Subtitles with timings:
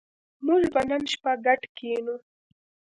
[0.45, 2.15] موږ به نن شپه ګډ کېنو